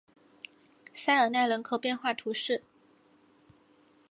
[0.95, 2.63] 塞尔奈人口变化图示